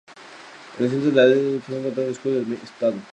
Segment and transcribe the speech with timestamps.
[0.79, 2.95] En el centro de la bandera, se encuentra el escudo del Estado.